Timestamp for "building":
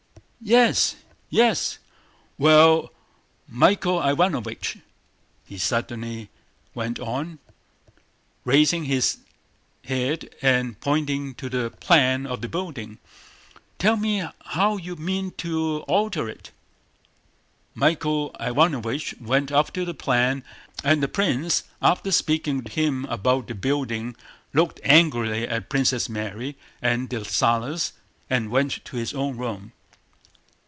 12.49-12.97, 23.55-24.15